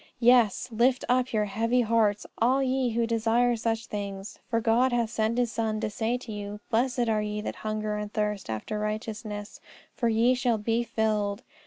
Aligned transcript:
Yes; 0.19 0.67
lift 0.71 1.05
up 1.07 1.31
your 1.31 1.45
heavy 1.45 1.81
hearts, 1.81 2.25
all 2.39 2.63
ye 2.63 2.89
who 2.93 3.05
desire 3.05 3.55
such 3.55 3.85
things, 3.85 4.39
for 4.49 4.59
God 4.59 4.91
hath 4.91 5.11
sent 5.11 5.37
His 5.37 5.51
Son 5.51 5.79
to 5.79 5.91
say 5.91 6.17
to 6.17 6.31
you, 6.31 6.59
Blessed 6.71 7.07
are 7.07 7.21
ye 7.21 7.39
that 7.41 7.57
hunger 7.57 7.97
and 7.97 8.11
thirst 8.11 8.49
after 8.49 8.79
righteousness, 8.79 9.59
for 9.93 10.09
ye 10.09 10.33
shall 10.33 10.57
be 10.57 10.81
filled. 10.83 11.43